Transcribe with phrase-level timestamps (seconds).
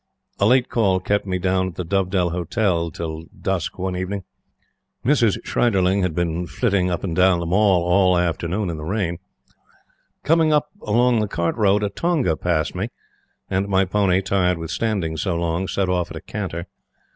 [0.39, 4.23] A late call kept me down at the Dovedell Hotel till dusk one evening.
[5.05, 5.37] Mrs.
[5.45, 9.19] Schreidlerling had been flitting up and down the Mall all the afternoon in the rain.
[10.23, 12.89] Coming up along the Cart road, a tonga passed me,
[13.47, 16.65] and my pony, tired with standing so long, set off at a canter.